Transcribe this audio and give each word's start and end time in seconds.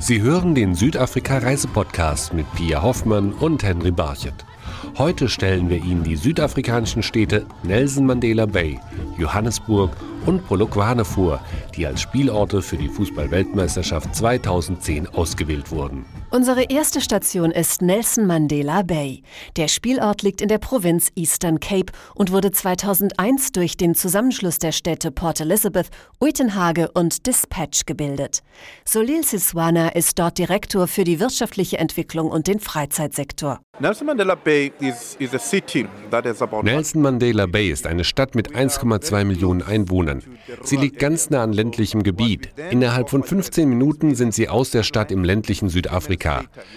Sie 0.00 0.22
hören 0.22 0.54
den 0.54 0.74
Südafrika-Reisepodcast 0.74 2.32
mit 2.32 2.50
Pia 2.54 2.82
Hoffmann 2.82 3.32
und 3.32 3.62
Henry 3.62 3.90
Barchet. 3.90 4.44
Heute 4.96 5.28
stellen 5.28 5.68
wir 5.68 5.76
Ihnen 5.76 6.02
die 6.02 6.16
südafrikanischen 6.16 7.02
Städte 7.02 7.46
Nelson 7.62 8.06
Mandela 8.06 8.46
Bay, 8.46 8.80
Johannesburg 9.18 9.90
und 10.26 10.46
Polokwane 10.46 11.04
vor, 11.04 11.40
die 11.76 11.86
als 11.86 12.00
Spielorte 12.00 12.62
für 12.62 12.76
die 12.76 12.88
Fußball-Weltmeisterschaft 12.88 14.14
2010 14.14 15.08
ausgewählt 15.08 15.70
wurden. 15.70 16.04
Unsere 16.30 16.64
erste 16.64 17.00
Station 17.00 17.50
ist 17.50 17.80
Nelson 17.80 18.26
Mandela 18.26 18.82
Bay. 18.82 19.22
Der 19.56 19.66
Spielort 19.66 20.20
liegt 20.20 20.42
in 20.42 20.48
der 20.48 20.58
Provinz 20.58 21.08
Eastern 21.16 21.58
Cape 21.58 21.90
und 22.14 22.30
wurde 22.30 22.50
2001 22.50 23.52
durch 23.52 23.78
den 23.78 23.94
Zusammenschluss 23.94 24.58
der 24.58 24.72
Städte 24.72 25.10
Port 25.10 25.40
Elizabeth, 25.40 25.88
Uitenhage 26.20 26.90
und 26.92 27.26
Dispatch 27.26 27.86
gebildet. 27.86 28.42
Solil 28.84 29.24
Siswana 29.24 29.88
ist 29.88 30.18
dort 30.18 30.36
Direktor 30.36 30.86
für 30.86 31.04
die 31.04 31.18
wirtschaftliche 31.18 31.78
Entwicklung 31.78 32.30
und 32.30 32.46
den 32.46 32.60
Freizeitsektor. 32.60 33.60
Nelson 33.80 34.08
Mandela 34.08 34.34
Bay 34.34 34.72
is, 34.80 35.16
is 35.20 35.32
a 35.32 35.38
city 35.38 35.86
that 36.10 36.26
is 36.26 36.42
about 36.42 36.62
Nelson 36.62 37.00
Mandela 37.00 37.46
Bay 37.46 37.70
ist 37.70 37.86
eine 37.86 38.04
Stadt 38.04 38.34
mit 38.34 38.54
1,2 38.54 39.24
Millionen 39.24 39.62
Einwohnern. 39.62 40.22
Sie 40.62 40.76
liegt 40.76 40.98
ganz 40.98 41.30
nah 41.30 41.42
an 41.42 41.54
ländlichem 41.54 42.02
Gebiet. 42.02 42.50
Innerhalb 42.70 43.08
von 43.08 43.22
15 43.22 43.66
Minuten 43.68 44.14
sind 44.14 44.34
Sie 44.34 44.48
aus 44.48 44.70
der 44.70 44.82
Stadt 44.82 45.10
im 45.10 45.24
ländlichen 45.24 45.70
Südafrika. 45.70 46.17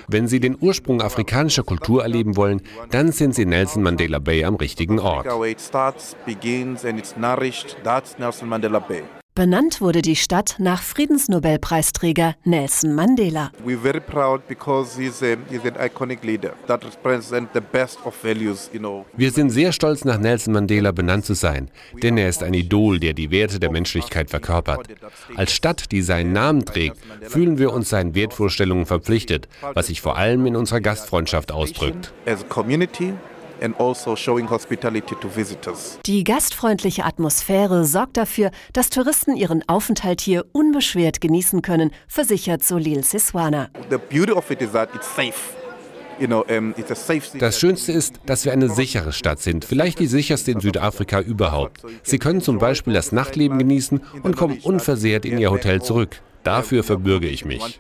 Wenn 0.08 0.28
Sie 0.28 0.40
den 0.40 0.58
Ursprung 0.60 1.02
afrikanischer 1.02 1.64
Kultur 1.64 2.04
erleben 2.04 2.36
wollen, 2.36 2.62
dann 2.90 3.12
sind 3.12 3.36
Sie 3.36 3.46
Nelson 3.46 3.84
Mandela 3.84 4.20
Bay 4.20 4.44
am 4.44 4.56
richtigen 4.56 5.00
Ort. 5.00 5.28
starts, 5.60 6.16
begins, 6.26 6.86
and 6.86 7.00
it's 7.00 7.16
nourished. 7.16 7.78
That's 7.84 8.18
Nelson 8.18 8.50
Mandela 8.50 8.80
Bay. 8.80 9.04
Benannt 9.34 9.80
wurde 9.80 10.02
die 10.02 10.18
Stadt 10.18 10.56
nach 10.60 10.84
Friedensnobelpreisträger 10.84 12.36
Nelson 12.44 12.94
Mandela. 12.94 13.54
We're 13.66 13.82
very 13.82 14.02
proud 14.02 14.46
because 14.46 15.00
he's, 15.00 15.24
a, 15.24 15.38
he's 15.50 15.64
an 15.64 15.78
iconic 15.80 16.22
leader 16.22 16.52
that 16.68 16.84
represents 16.84 17.50
the 17.54 17.62
best 17.62 18.06
of 18.06 18.14
values, 18.22 18.70
you 18.74 18.80
know. 18.80 19.06
Wir 19.16 19.32
sind 19.32 19.50
sehr 19.52 19.72
stolz, 19.72 20.04
nach 20.04 20.18
Nelson 20.18 20.54
Mandela 20.54 20.92
benannt 20.92 21.24
zu 21.24 21.34
sein, 21.34 21.72
denn 22.04 22.18
er 22.18 22.28
ist 22.28 22.44
ein 22.44 22.54
Idol, 22.54 23.00
der 23.00 23.14
die 23.14 23.32
Werte 23.32 23.62
der 23.62 23.72
Menschlichkeit 23.72 24.30
verkörpert. 24.30 24.90
Als 25.38 25.54
Stadt, 25.54 25.94
die 25.94 26.02
seinen 26.02 26.34
Namen 26.34 26.66
trägt, 26.66 26.98
fühlen 27.22 27.58
wir 27.58 27.72
uns 27.72 27.88
seinen 27.88 28.14
Wertvorstellungen 28.14 28.86
verpflichtet, 28.86 29.48
was 29.62 29.88
sich 29.88 30.02
vor 30.02 30.18
allem 30.18 30.46
in 30.46 30.58
unserer 30.58 30.82
Gastfreundschaft 30.82 31.54
ausdrückt. 31.54 32.12
As 32.26 32.44
a 32.44 32.48
community 32.50 33.14
and 33.62 33.80
also 33.80 34.16
showing 34.16 34.50
hospitality 34.50 35.16
to 35.16 35.30
visitors. 35.34 36.00
Die 36.06 36.24
gastfreundliche 36.24 37.06
Atmosphäre 37.06 37.86
sorgt 37.86 38.18
dafür, 38.18 38.52
dass 38.74 38.90
Touristen 38.90 39.36
ihren 39.36 39.68
Aufenthalt 39.68 40.22
hier 40.22 40.46
unbeschwert 40.52 41.22
genießen 41.22 41.62
können, 41.62 41.92
versichert 42.08 42.64
Solil 42.64 43.04
Siswana. 43.04 43.70
The 43.90 43.98
beauty 43.98 44.32
of 44.32 44.50
it 44.52 44.62
is 44.62 44.72
that 44.72 44.90
it's 44.96 45.08
safe. 45.16 45.34
You 46.20 46.28
know, 46.28 46.46
it's 46.78 46.92
a 46.92 46.96
safe 46.96 47.22
city. 47.22 47.40
Das 47.40 47.60
Schönste 47.60 47.92
ist, 47.92 48.20
dass 48.28 48.46
wir 48.46 48.52
eine 48.52 48.70
sichere 48.70 49.12
Stadt 49.12 49.40
sind, 49.40 49.66
vielleicht 49.66 49.98
die 49.98 50.06
sicherste 50.06 50.52
in 50.52 50.60
Südafrika 50.60 51.20
überhaupt. 51.20 51.82
Sie 52.04 52.20
können 52.20 52.42
zum 52.42 52.60
Beispiel 52.60 52.94
das 52.94 53.12
Nachtleben 53.12 53.58
genießen 53.58 54.02
und 54.22 54.38
kommen 54.38 54.60
unversehrt 54.62 55.26
in 55.26 55.40
Ihr 55.40 55.50
Hotel 55.50 55.82
zurück. 55.82 56.22
Dafür 56.44 56.84
verbürge 56.84 57.28
ich 57.28 57.46
mich. 57.46 57.80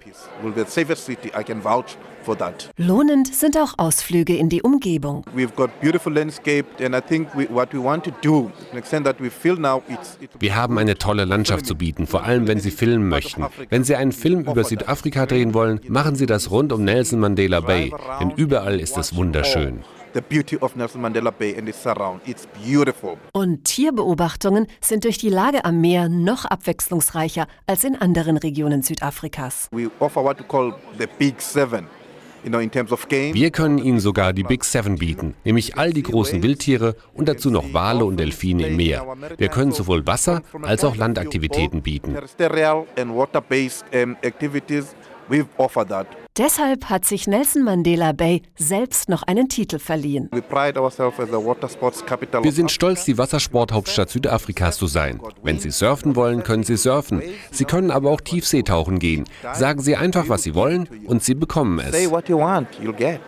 Lohnend 2.77 3.33
sind 3.33 3.57
auch 3.57 3.73
Ausflüge 3.77 4.35
in 4.35 4.49
die 4.49 4.61
Umgebung. 4.61 5.25
Wir 10.39 10.55
haben 10.55 10.77
eine 10.77 10.97
tolle 10.97 11.25
Landschaft 11.25 11.65
zu 11.65 11.75
bieten, 11.75 12.07
vor 12.07 12.23
allem 12.23 12.47
wenn 12.47 12.59
Sie 12.59 12.71
filmen 12.71 13.09
möchten. 13.09 13.45
Wenn 13.69 13.83
Sie 13.83 13.95
einen 13.95 14.11
Film 14.11 14.41
über 14.41 14.63
Südafrika 14.63 15.25
drehen 15.25 15.53
wollen, 15.53 15.81
machen 15.87 16.15
Sie 16.15 16.27
das 16.27 16.51
rund 16.51 16.71
um 16.71 16.83
Nelson 16.83 17.19
Mandela 17.19 17.61
Bay, 17.61 17.91
denn 18.19 18.31
überall 18.35 18.79
ist 18.79 18.97
es 18.97 19.15
wunderschön. 19.15 19.83
The 20.13 20.21
beauty 20.21 20.57
of 20.61 20.75
Nelson 20.75 21.01
Mandela 21.01 21.31
Bay 21.31 21.55
and 21.57 21.67
its 21.69 21.81
surround. 21.81 22.21
It's 22.27 22.47
beautiful. 22.65 23.17
Und 23.33 23.63
Tierbeobachtungen 23.65 24.67
sind 24.81 25.03
durch 25.03 25.17
die 25.17 25.29
Lage 25.29 25.65
am 25.65 25.81
Meer 25.81 26.09
noch 26.09 26.45
abwechslungsreicher 26.45 27.47
als 27.67 27.83
in 27.83 27.95
anderen 27.95 28.37
Regionen 28.37 28.81
Südafrikas. 28.81 29.67
We 29.71 29.89
offer 29.99 30.23
what 30.23 30.39
we 30.39 30.43
call 30.43 30.73
the 30.99 31.07
Big 31.17 31.41
Seven, 31.41 31.87
you 32.43 32.49
know, 32.49 32.59
in 32.59 32.69
terms 32.71 32.91
of 32.91 33.07
game. 33.07 33.33
Wir 33.33 33.51
können 33.51 33.77
Ihnen 33.77 33.99
sogar 33.99 34.33
die 34.33 34.43
Big 34.43 34.63
Seven 34.63 34.97
bieten, 34.97 35.35
nämlich 35.43 35.77
all 35.77 35.91
die 35.91 36.03
großen 36.03 36.41
Wildtiere 36.43 36.95
und 37.13 37.27
dazu 37.29 37.49
noch 37.49 37.73
Wale 37.73 38.05
und 38.05 38.17
Delfine 38.17 38.67
im 38.67 38.75
Meer. 38.75 39.05
Wir 39.37 39.49
können 39.49 39.71
sowohl 39.71 40.05
Wasser- 40.07 40.41
als 40.63 40.83
auch 40.83 40.95
Landaktivitäten 40.95 41.81
bieten. 41.81 42.15
Deshalb 46.37 46.85
hat 46.85 47.03
sich 47.03 47.27
Nelson 47.27 47.61
Mandela 47.63 48.13
Bay 48.13 48.41
selbst 48.55 49.09
noch 49.09 49.23
einen 49.23 49.49
Titel 49.49 49.79
verliehen. 49.79 50.29
Wir 52.41 52.51
sind 52.53 52.71
stolz, 52.71 53.03
die 53.03 53.17
Wassersporthauptstadt 53.17 54.09
Südafrikas 54.09 54.77
zu 54.77 54.87
sein. 54.87 55.19
Wenn 55.43 55.59
Sie 55.59 55.71
surfen 55.71 56.15
wollen, 56.15 56.43
können 56.43 56.63
Sie 56.63 56.77
surfen. 56.77 57.21
Sie 57.51 57.65
können 57.65 57.91
aber 57.91 58.11
auch 58.11 58.21
Tiefseetauchen 58.21 58.99
gehen. 58.99 59.25
Sagen 59.51 59.81
Sie 59.81 59.97
einfach, 59.97 60.29
was 60.29 60.43
Sie 60.43 60.55
wollen 60.55 60.87
und 61.05 61.21
Sie 61.21 61.33
bekommen 61.33 61.79
es. 61.79 61.93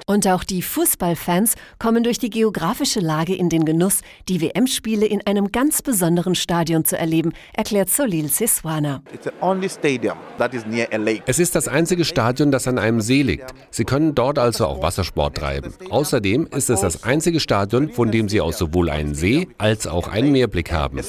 Und 0.06 0.28
auch 0.28 0.46
die 0.46 0.62
Fußballfans 0.62 1.56
kommen 1.80 2.03
durch 2.03 2.20
die 2.20 2.30
geografische 2.30 3.02
Lage 3.02 3.35
in 3.35 3.50
den 3.50 3.66
Genuss, 3.66 4.00
die 4.30 4.40
WM-Spiele 4.40 5.06
in 5.06 5.28
einem 5.28 5.52
ganz 5.52 5.81
besonderen 5.81 6.35
Stadion 6.35 6.85
zu 6.85 6.97
erleben, 6.97 7.34
erklärt 7.53 7.90
Solil 7.90 8.30
Siswana. 8.30 9.02
It's 9.14 9.25
the 9.25 9.31
only 9.41 9.68
stadium 9.68 10.16
that 10.38 10.53
is 10.53 10.66
near 10.66 10.88
a 10.94 10.97
lake. 10.97 11.24
Es 11.25 11.40
ist 11.40 11.53
das 11.53 11.68
einzige 11.68 12.06
Stadion, 12.06 12.50
das 12.50 12.66
an 12.66 12.78
einem 12.80 12.93
See 13.02 13.22
liegt. 13.22 13.54
Sie 13.72 13.84
können 13.84 14.16
dort 14.16 14.40
also 14.40 14.68
auch 14.68 14.81
Wassersport 14.81 15.38
treiben. 15.38 15.74
Außerdem 15.90 16.48
ist 16.56 16.70
es 16.70 16.81
das 16.81 17.04
einzige 17.04 17.40
Stadion, 17.40 17.90
von 17.90 18.12
dem 18.12 18.30
Sie 18.30 18.42
aus 18.42 18.58
sowohl 18.58 18.90
einen 18.90 19.16
See 19.16 19.48
als 19.58 19.88
auch 19.88 20.08
einen 20.08 20.31
Meerblick 20.31 20.72
haben. 20.72 21.00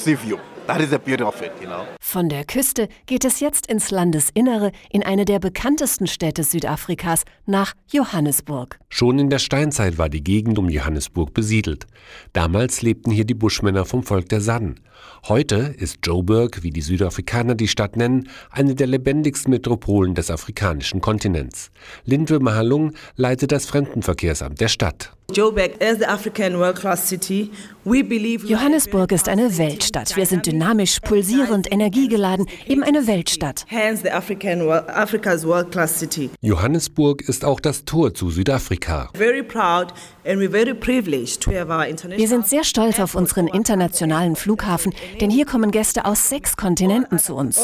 That 0.66 0.80
is 0.80 0.88
the 0.88 0.98
beauty 0.98 1.22
of 1.22 1.42
it, 1.42 1.52
you 1.60 1.66
know. 1.66 1.84
Von 2.00 2.30
der 2.30 2.44
Küste 2.44 2.88
geht 3.04 3.26
es 3.26 3.40
jetzt 3.40 3.66
ins 3.66 3.90
Landesinnere 3.90 4.72
in 4.88 5.02
eine 5.02 5.26
der 5.26 5.38
bekanntesten 5.38 6.06
Städte 6.06 6.42
Südafrikas 6.42 7.24
nach 7.44 7.74
Johannesburg. 7.92 8.78
Schon 8.88 9.18
in 9.18 9.28
der 9.28 9.40
Steinzeit 9.40 9.98
war 9.98 10.08
die 10.08 10.24
Gegend 10.24 10.58
um 10.58 10.70
Johannesburg 10.70 11.34
besiedelt. 11.34 11.86
Damals 12.32 12.80
lebten 12.80 13.10
hier 13.10 13.26
die 13.26 13.34
Buschmänner 13.34 13.84
vom 13.84 14.04
Volk 14.04 14.30
der 14.30 14.40
San. 14.40 14.80
Heute 15.28 15.74
ist 15.76 15.98
Joburg, 16.02 16.62
wie 16.62 16.70
die 16.70 16.80
Südafrikaner 16.80 17.56
die 17.56 17.68
Stadt 17.68 17.96
nennen, 17.96 18.30
eine 18.50 18.74
der 18.74 18.86
lebendigsten 18.86 19.50
Metropolen 19.50 20.14
des 20.14 20.30
afrikanischen 20.30 21.02
Kontinents. 21.02 21.72
Lindwe 22.06 22.40
Mahalung 22.40 22.92
leitet 23.16 23.52
das 23.52 23.66
Fremdenverkehrsamt 23.66 24.60
der 24.62 24.68
Stadt. 24.68 25.12
Joburg 25.34 25.82
is 25.82 25.98
the 25.98 26.06
African 26.06 26.60
world-class 26.60 27.08
city. 27.08 27.50
We 27.84 28.02
believe 28.02 28.46
Johannesburg 28.46 29.12
ist 29.12 29.28
eine 29.28 29.58
Weltstadt. 29.58 30.16
Wir 30.16 30.24
sind 30.24 30.46
dynamisch, 30.46 31.00
pulsierend, 31.00 31.70
energiegeladen, 31.70 32.46
eben 32.66 32.82
eine 32.82 33.06
Weltstadt. 33.06 33.66
Johannesburg 36.40 37.28
ist 37.28 37.44
auch 37.44 37.60
das 37.60 37.84
Tor 37.84 38.14
zu 38.14 38.30
Südafrika. 38.30 39.10
Very 39.14 39.42
proud 39.42 39.92
and 40.24 40.40
we're 40.40 40.50
very 40.50 40.72
privileged 40.72 41.42
to 41.42 41.50
have 41.50 41.70
our 41.70 41.84
international 41.84 42.18
Wir 42.18 42.28
sind 42.28 42.46
sehr 42.46 42.64
stolz 42.64 42.98
auf 42.98 43.14
unseren 43.14 43.48
internationalen 43.48 44.36
Flughafen, 44.36 44.94
denn 45.20 45.28
hier 45.28 45.44
kommen 45.44 45.70
Gäste 45.70 46.06
aus 46.06 46.30
sechs 46.30 46.56
Kontinenten 46.56 47.18
zu 47.18 47.34
uns. 47.34 47.60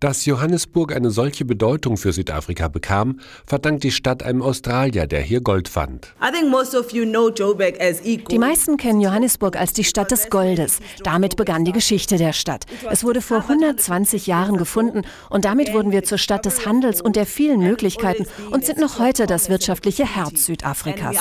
Dass 0.00 0.24
Johannesburg 0.24 0.96
eine 0.96 1.10
solche 1.10 1.44
Bedeutung 1.44 1.96
für 1.98 2.12
Südafrika 2.12 2.68
bekam, 2.68 3.20
verdankt 3.44 3.84
die 3.84 3.90
Stadt 3.90 4.22
einem 4.22 4.40
Australier, 4.52 5.06
der 5.06 5.22
hier 5.22 5.40
Gold 5.40 5.66
fand. 5.66 6.12
Die 8.30 8.38
meisten 8.38 8.76
kennen 8.76 9.00
Johannesburg 9.00 9.56
als 9.56 9.72
die 9.72 9.82
Stadt 9.82 10.10
des 10.10 10.28
Goldes. 10.28 10.80
Damit 11.02 11.36
begann 11.36 11.64
die 11.64 11.72
Geschichte 11.72 12.18
der 12.18 12.34
Stadt. 12.34 12.66
Es 12.90 13.02
wurde 13.02 13.22
vor 13.22 13.38
120 13.38 14.26
Jahren 14.26 14.58
gefunden 14.58 15.02
und 15.30 15.46
damit 15.46 15.72
wurden 15.72 15.90
wir 15.90 16.04
zur 16.04 16.18
Stadt 16.18 16.44
des 16.44 16.66
Handels 16.66 17.00
und 17.00 17.16
der 17.16 17.24
vielen 17.24 17.60
Möglichkeiten 17.60 18.26
und 18.50 18.66
sind 18.66 18.78
noch 18.78 18.98
heute 18.98 19.26
das 19.26 19.48
wirtschaftliche 19.48 20.04
Herz 20.04 20.44
Südafrikas. 20.44 21.16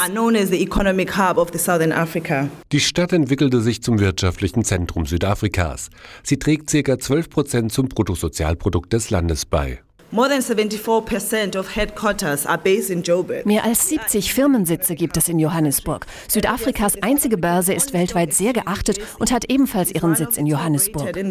Die 2.71 2.79
Stadt 2.81 3.13
entwickelte 3.13 3.61
sich 3.61 3.81
zum 3.81 3.99
wirtschaftlichen 3.99 4.65
Zentrum 4.65 5.05
Südafrikas. 5.05 5.89
Sie 6.23 6.37
trägt 6.37 6.69
ca. 6.69 6.99
12 6.99 7.29
Prozent 7.29 7.71
zum 7.71 7.87
Bruttosozialprodukt 7.87 8.91
des 8.91 9.09
Landes 9.09 9.45
bei. 9.45 9.79
More 10.13 10.27
than 10.27 10.41
74% 10.41 11.57
of 11.57 11.73
headquarters 11.73 12.45
are 12.45 12.57
based 12.57 12.89
in 12.89 13.01
Joburg. 13.01 13.45
Mehr 13.45 13.63
als 13.63 13.87
70 13.87 14.33
Firmensitze 14.33 14.93
gibt 14.95 15.15
es 15.15 15.29
in 15.29 15.39
Johannesburg. 15.39 16.05
Südafrikas 16.27 17.01
einzige 17.01 17.37
Börse 17.37 17.73
ist 17.73 17.93
weltweit 17.93 18.33
sehr 18.33 18.51
geachtet 18.51 18.99
und 19.19 19.31
hat 19.31 19.49
ebenfalls 19.49 19.89
ihren 19.89 20.15
Sitz 20.15 20.35
in 20.35 20.47
Johannesburg. 20.47 21.15
Also. 21.15 21.21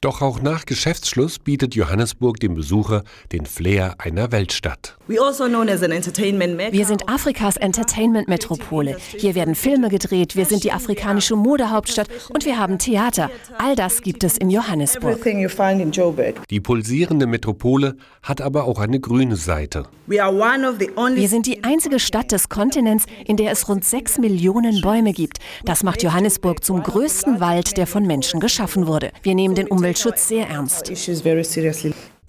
Doch 0.00 0.20
auch 0.20 0.42
nach 0.42 0.66
Geschäftsschluss 0.66 1.38
bietet 1.38 1.76
Johannesburg 1.76 2.40
dem 2.40 2.54
Besucher 2.54 3.04
den 3.30 3.46
Flair 3.46 3.94
einer 3.98 4.32
Weltstadt. 4.32 4.96
We 5.06 5.22
also 5.22 5.46
known 5.46 5.68
as 5.68 5.84
an 5.84 5.92
entertainment 5.92 6.56
mecca. 6.56 6.72
Wir 6.72 6.86
sind 6.86 7.08
Afrikas 7.08 7.56
Entertainment-Metropole. 7.56 8.96
Hier 9.16 9.36
werden 9.36 9.54
Filme 9.54 9.90
gedreht, 9.90 10.34
wir 10.34 10.44
sind 10.44 10.64
die 10.64 10.72
afrikanische 10.72 11.36
Modehauptstadt 11.36 12.08
und 12.30 12.44
wir 12.44 12.58
haben 12.58 12.80
Theater. 12.80 13.30
All 13.58 13.76
das 13.76 14.02
gibt 14.02 14.24
es 14.24 14.36
in 14.36 14.50
Johannesburg. 14.50 14.87
Everything 14.96 15.40
you 15.40 15.48
find 15.48 15.80
in 15.80 15.90
Joburg. 15.90 16.34
Die 16.48 16.60
pulsierende 16.60 17.26
Metropole 17.26 17.96
hat 18.22 18.40
aber 18.40 18.64
auch 18.64 18.78
eine 18.78 19.00
grüne 19.00 19.36
Seite. 19.36 19.84
We 20.06 20.22
are 20.22 20.32
one 20.32 20.68
of 20.68 20.76
the 20.78 20.90
only 20.96 21.20
Wir 21.20 21.28
sind 21.28 21.46
die 21.46 21.64
einzige 21.64 21.98
Stadt 21.98 22.32
des 22.32 22.48
Kontinents, 22.48 23.04
in 23.26 23.36
der 23.36 23.52
es 23.52 23.68
rund 23.68 23.84
sechs 23.84 24.18
Millionen 24.18 24.80
Bäume 24.80 25.12
gibt. 25.12 25.38
Das 25.64 25.82
macht 25.82 26.02
Johannesburg 26.02 26.64
zum 26.64 26.82
größten 26.82 27.40
Wald, 27.40 27.76
der 27.76 27.86
von 27.86 28.06
Menschen 28.06 28.40
geschaffen 28.40 28.86
wurde. 28.86 29.10
Wir 29.22 29.34
nehmen 29.34 29.54
den 29.54 29.68
Umweltschutz 29.68 30.28
sehr 30.28 30.48
ernst. 30.48 30.90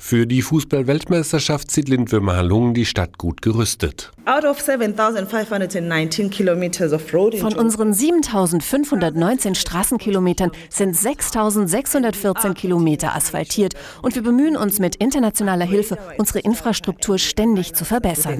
Für 0.01 0.25
die 0.25 0.41
Fußball-Weltmeisterschaft 0.41 1.69
sieht 1.69 1.89
Lindwe 1.89 2.21
Mahalung 2.21 2.73
die 2.73 2.85
Stadt 2.85 3.17
gut 3.17 3.41
gerüstet. 3.41 4.11
Out 4.25 4.45
of 4.45 4.59
7,519 4.59 6.29
kilometers 6.29 6.93
of 6.93 7.13
road 7.13 7.33
in 7.33 7.41
Von 7.41 7.53
unseren 7.53 7.93
7519 7.93 9.55
Straßenkilometern 9.55 10.51
sind 10.69 10.95
6614 10.95 12.53
Kilometer 12.53 13.13
asphaltiert 13.13 13.73
und 14.01 14.15
wir 14.15 14.23
bemühen 14.23 14.55
uns 14.55 14.79
mit 14.79 14.95
internationaler 14.95 15.65
Hilfe, 15.65 15.97
unsere 16.17 16.39
Infrastruktur 16.39 17.19
ständig 17.19 17.73
zu 17.73 17.83
verbessern. 17.85 18.39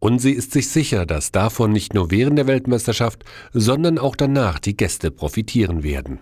Und 0.00 0.18
sie 0.18 0.32
ist 0.32 0.52
sich 0.52 0.70
sicher, 0.70 1.04
dass 1.04 1.30
davon 1.30 1.72
nicht 1.72 1.92
nur 1.92 2.10
während 2.10 2.38
der 2.38 2.46
Weltmeisterschaft, 2.46 3.22
sondern 3.52 3.98
auch 3.98 4.16
danach 4.16 4.58
die 4.58 4.74
Gäste 4.74 5.10
profitieren 5.10 5.82
werden. 5.82 6.20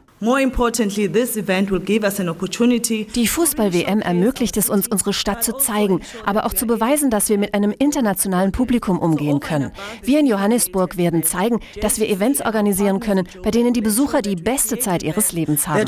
Die 3.15 3.29
Fußball-WM 3.29 4.01
ermöglicht 4.01 4.57
es 4.57 4.69
uns, 4.69 4.89
unsere 4.89 5.13
Stadt 5.13 5.45
zu 5.45 5.53
zeigen, 5.53 6.01
aber 6.27 6.45
auch 6.45 6.55
zu 6.55 6.67
beweisen, 6.67 7.09
dass 7.09 7.29
wir 7.29 7.39
mit 7.39 7.55
einem 7.55 7.73
internationalen 7.79 8.51
Publikum 8.51 8.99
umgehen 8.99 9.39
können. 9.39 9.71
Wir 10.03 10.19
in 10.19 10.27
Johannesburg 10.27 10.97
werden 10.97 11.23
zeigen, 11.23 11.61
dass 11.81 12.01
wir 12.01 12.09
Events 12.09 12.41
organisieren 12.41 12.99
können, 12.99 13.29
bei 13.45 13.53
denen 13.53 13.75
die 13.75 13.81
Besucher 13.81 14.21
die 14.21 14.35
beste 14.35 14.81
Zeit 14.81 15.05
ihres 15.05 15.31
Lebens 15.31 15.69
haben. 15.69 15.79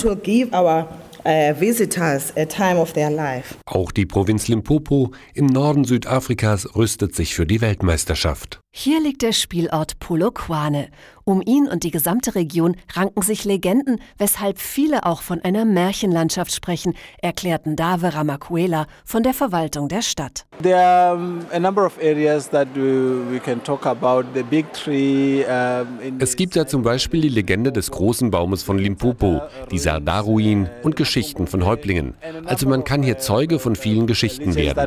Life. 3.14 3.54
Auch 3.66 3.92
die 3.92 4.06
Provinz 4.06 4.48
Limpopo 4.48 5.12
im 5.34 5.46
Norden 5.46 5.84
Südafrikas 5.84 6.76
rüstet 6.76 7.14
sich 7.14 7.34
für 7.34 7.46
die 7.46 7.60
Weltmeisterschaft. 7.60 8.60
Hier 8.72 9.00
liegt 9.00 9.22
der 9.22 9.32
Spielort 9.32 9.98
Polokwane. 9.98 10.88
Um 11.24 11.42
ihn 11.44 11.68
und 11.68 11.82
die 11.82 11.90
gesamte 11.90 12.36
Region 12.36 12.76
ranken 12.94 13.20
sich 13.20 13.44
Legenden, 13.44 14.00
weshalb 14.16 14.58
viele 14.58 15.04
auch 15.06 15.22
von 15.22 15.40
einer 15.42 15.64
Märchenlandschaft 15.64 16.52
sprechen, 16.52 16.94
erklärten 17.20 17.74
Dave 17.74 18.14
Ramakuela 18.14 18.86
von 19.04 19.24
der 19.24 19.34
Verwaltung 19.34 19.88
der 19.88 20.02
Stadt. 20.02 20.46
There 20.62 20.78
are 20.80 21.18
a 21.52 21.58
number 21.58 21.84
of 21.84 21.98
areas 21.98 22.48
that 22.50 22.68
we, 22.74 23.40
can 23.40 23.62
talk 23.62 23.86
about. 23.86 24.24
The 24.34 24.44
big 24.44 24.72
tree. 24.72 25.44
Um, 25.44 26.00
in 26.00 26.20
Es 26.20 26.36
gibt 26.36 26.54
da 26.54 26.66
zum 26.66 26.82
Beispiel 26.82 27.22
die 27.22 27.28
Legende 27.28 27.72
des 27.72 27.90
großen 27.90 28.30
Baumes 28.30 28.62
von 28.62 28.78
Limpopo, 28.78 29.42
die 29.72 29.78
Sardaruin 29.78 30.70
und 30.84 30.94
Geschichten 30.94 31.48
von 31.48 31.66
Häuptlingen. 31.66 32.14
Also 32.46 32.68
man 32.68 32.84
kann 32.84 33.02
hier 33.02 33.18
Zeuge 33.18 33.58
von 33.58 33.74
vielen 33.74 34.06
Geschichten 34.06 34.54
werden. 34.54 34.78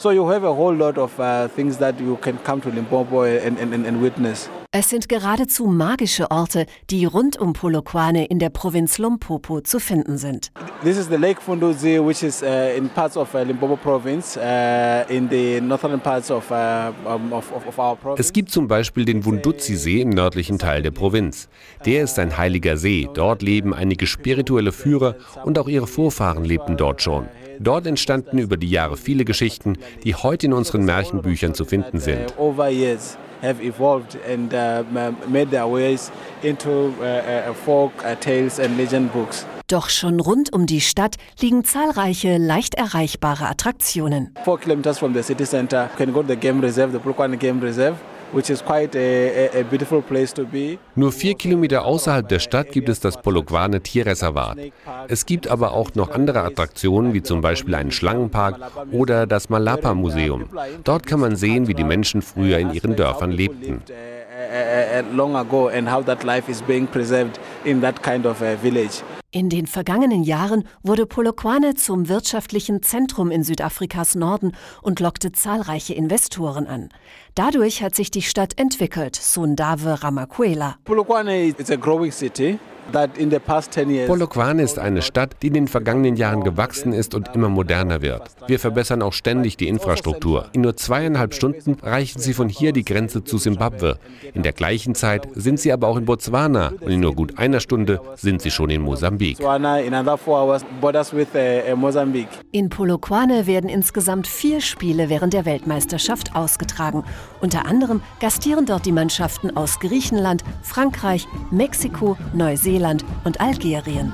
So 0.00 0.12
you 0.12 0.26
have 0.32 0.44
a 0.44 0.54
whole 0.54 0.74
lot 0.74 0.96
of 0.96 1.20
uh, 1.20 1.48
things 1.48 1.76
that 1.76 2.00
you 2.00 2.16
can 2.22 2.38
come 2.38 2.62
to 2.62 2.70
Limpopo 2.70 3.24
and, 3.24 3.58
and, 3.58 3.74
and, 3.74 3.86
and 3.86 4.00
witness. 4.00 4.48
Es 4.72 4.88
sind 4.88 5.10
geradezu 5.10 5.66
magische 5.66 6.30
Orte, 6.30 6.64
die 6.88 7.04
rund 7.04 7.36
um 7.36 7.52
Polokwane 7.52 8.24
in 8.24 8.38
der 8.38 8.48
Provinz 8.48 8.96
Limpopo 8.96 9.60
zu 9.60 9.78
finden 9.78 10.16
sind. 10.16 10.52
This 10.82 10.96
is 10.96 11.08
the 11.08 11.16
Lake 11.16 11.42
Funduzi, 11.42 12.00
which 12.00 12.22
is 12.22 12.42
uh, 12.42 12.74
in 12.74 12.88
parts 12.88 13.18
of 13.18 13.34
uh, 13.34 13.42
Limpopo 13.42 13.76
province, 13.76 14.38
uh, 14.38 15.04
in 15.10 15.28
the 15.28 15.60
northern 15.60 16.00
parts 16.00 16.30
of, 16.30 16.50
uh, 16.50 16.92
um, 17.04 17.30
of, 17.34 17.52
of, 17.52 17.66
of 17.66 17.78
our 17.78 17.94
province. 17.94 18.20
Es 18.20 18.32
gibt 18.32 18.50
zum 18.50 18.68
Beispiel 18.68 19.04
den 19.04 19.26
Wunduzi-See 19.26 20.00
im 20.00 20.08
nördlichen 20.08 20.58
Teil 20.58 20.80
der 20.80 20.92
Provinz. 20.92 21.50
Der 21.84 22.04
ist 22.04 22.18
ein 22.18 22.38
heiliger 22.38 22.78
See. 22.78 23.06
Dort 23.12 23.42
leben 23.42 23.74
einige 23.74 24.06
spirituelle 24.06 24.72
Führer 24.72 25.16
und 25.44 25.58
auch 25.58 25.68
ihre 25.68 25.86
Vorfahren 25.86 26.46
lebten 26.46 26.78
dort 26.78 27.02
schon. 27.02 27.28
Dort 27.62 27.86
entstanden 27.86 28.38
über 28.38 28.56
die 28.56 28.70
Jahre 28.70 28.96
viele 28.96 29.26
Geschichten, 29.26 29.76
die 30.02 30.14
heute 30.14 30.46
in 30.46 30.54
unseren 30.54 30.84
Märchenbüchern 30.86 31.52
zu 31.54 31.66
finden 31.66 31.98
sind. 32.00 32.32
uh, 32.38 32.42
over 32.42 32.70
years 32.70 33.18
have 33.42 33.62
evolved 33.62 34.16
and 34.26 34.52
uh, 34.54 34.82
m- 34.96 35.14
made 35.30 35.50
their 35.50 35.70
ways 35.70 36.10
into 36.42 36.88
uh, 37.02 37.52
folk 37.66 37.92
tales 38.20 38.58
and 38.58 38.78
legend 38.78 39.12
books. 39.12 39.44
Doch 39.68 39.90
schon 39.90 40.20
rund 40.20 40.52
um 40.54 40.64
die 40.66 40.80
Stadt 40.80 41.16
liegen 41.38 41.62
zahlreiche 41.62 42.38
leicht 42.38 42.76
erreichbare 42.76 43.46
Attraktionen. 43.48 44.34
Four 44.44 44.58
kilometers 44.58 44.98
from 44.98 45.12
the 45.14 45.22
city 45.22 45.44
center, 45.44 45.90
you 45.92 45.96
can 46.06 46.12
go 46.14 46.22
to 46.22 46.28
the 46.28 46.36
game 46.36 46.60
reserve, 46.60 46.92
the 46.92 46.98
Polokwane 46.98 47.36
Game 47.36 47.60
Reserve, 47.60 47.96
Nur 50.94 51.12
vier 51.12 51.34
Kilometer 51.34 51.84
außerhalb 51.84 52.28
der 52.28 52.38
Stadt 52.38 52.70
gibt 52.70 52.88
es 52.88 53.00
das 53.00 53.20
Polokwane 53.20 53.80
Tierreservat. 53.80 54.58
Es 55.08 55.26
gibt 55.26 55.48
aber 55.48 55.72
auch 55.72 55.94
noch 55.94 56.10
andere 56.10 56.42
Attraktionen, 56.42 57.12
wie 57.14 57.22
zum 57.22 57.40
Beispiel 57.40 57.74
einen 57.74 57.90
Schlangenpark 57.90 58.58
oder 58.92 59.26
das 59.26 59.48
Malapa-Museum. 59.48 60.48
Dort 60.84 61.06
kann 61.06 61.20
man 61.20 61.36
sehen, 61.36 61.66
wie 61.68 61.74
die 61.74 61.84
Menschen 61.84 62.22
früher 62.22 62.58
in 62.58 62.72
ihren 62.72 62.96
Dörfern 62.96 63.32
lebten. 63.32 63.82
Uh, 64.40 64.52
uh, 64.52 65.00
uh, 65.00 65.16
long 65.16 65.36
ago 65.36 65.68
and 65.68 65.88
how 65.92 66.02
that 66.04 66.24
life 66.24 66.50
is 66.50 66.62
being 66.62 66.86
preserved 66.86 67.38
in 67.64 67.80
that 67.80 68.02
kind 68.02 68.26
of 68.26 68.38
village. 68.60 69.02
In 69.32 69.48
den 69.48 69.68
vergangenen 69.68 70.24
Jahren 70.24 70.64
wurde 70.82 71.06
Polokwane 71.06 71.76
zum 71.76 72.08
wirtschaftlichen 72.08 72.82
Zentrum 72.82 73.30
in 73.30 73.44
Südafrikas 73.44 74.16
Norden 74.16 74.56
und 74.82 74.98
lockte 74.98 75.30
zahlreiche 75.30 75.94
Investoren 75.94 76.66
an. 76.66 76.88
Dadurch 77.36 77.80
hat 77.80 77.94
sich 77.94 78.10
die 78.10 78.22
Stadt 78.22 78.58
entwickelt, 78.58 79.14
so 79.14 79.46
Ndave 79.46 80.02
Ramakwela. 80.02 80.78
Polokwane 80.84 81.54
is 81.56 81.70
a 81.70 81.76
growing 81.76 82.10
city 82.10 82.58
that 82.92 83.16
in 83.16 83.30
the 83.30 83.38
past 83.38 83.72
10 83.72 83.90
years 83.90 84.08
Polokwane 84.08 84.62
ist 84.62 84.78
eine 84.78 85.02
Stadt, 85.02 85.36
die 85.42 85.48
in 85.48 85.54
den 85.54 85.68
vergangenen 85.68 86.16
Jahren 86.16 86.42
gewachsen 86.42 86.92
ist 86.92 87.14
und 87.14 87.34
immer 87.34 87.48
moderner 87.48 88.02
wird. 88.02 88.22
Wir 88.46 88.58
verbessern 88.58 89.02
auch 89.02 89.12
ständig 89.12 89.56
die 89.56 89.68
Infrastruktur. 89.68 90.48
In 90.52 90.62
nur 90.62 90.76
zweieinhalb 90.76 91.34
Stunden 91.34 91.78
erreichen 91.82 92.20
Sie 92.20 92.34
von 92.34 92.48
hier 92.48 92.72
die 92.72 92.84
Grenze 92.84 93.24
zu 93.24 93.38
Simbabwe. 93.38 93.98
In 94.34 94.42
der 94.42 94.52
gleichen 94.52 94.94
Zeit 94.94 95.28
sind 95.34 95.60
Sie 95.60 95.72
aber 95.72 95.88
auch 95.88 95.96
in 95.96 96.04
Botswana 96.04 96.72
und 96.80 96.90
in 96.90 97.00
nur 97.00 97.14
gut 97.14 97.38
einer 97.38 97.60
Stunde 97.60 98.00
sind 98.16 98.42
Sie 98.42 98.50
schon 98.50 98.70
in 98.70 98.82
Mosambik. 98.82 99.38
In 99.40 99.46
uh, 99.46 99.48
uh. 99.48 100.20
In 102.52 102.68
Polokwane 102.68 103.46
werden 103.46 103.70
insgesamt 103.70 104.26
vier 104.26 104.60
Spiele 104.60 105.08
während 105.08 105.32
der 105.32 105.44
Weltmeisterschaft 105.44 106.34
ausgetragen. 106.34 107.04
Unter 107.40 107.66
anderem 107.66 108.02
gastieren 108.20 108.66
dort 108.66 108.86
die 108.86 108.92
Mannschaften 108.92 109.56
aus 109.56 109.80
Griechenland, 109.80 110.42
Frankreich, 110.62 111.26
Mexiko, 111.50 112.16
Neuseeland 112.80 113.04
und 113.24 113.40
Algerien. 113.40 114.12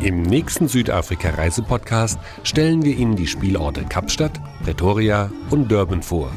Im 0.00 0.22
nächsten 0.22 0.66
Südafrika-Reisepodcast 0.66 2.18
stellen 2.42 2.82
wir 2.82 2.96
Ihnen 2.96 3.14
die 3.14 3.26
Spielorte 3.26 3.84
Kapstadt, 3.84 4.40
Pretoria 4.64 5.30
und 5.50 5.70
Durban 5.70 6.02
vor. 6.02 6.32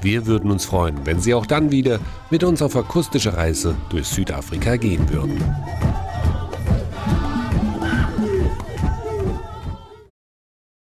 Wir 0.00 0.26
würden 0.26 0.50
uns 0.50 0.64
freuen, 0.64 0.96
wenn 1.04 1.20
Sie 1.20 1.34
auch 1.34 1.46
dann 1.46 1.70
wieder 1.70 2.00
mit 2.30 2.42
uns 2.42 2.60
auf 2.62 2.74
akustische 2.76 3.36
Reise 3.36 3.76
durch 3.90 4.06
Südafrika 4.06 4.76
gehen 4.76 5.08
würden. 5.10 5.42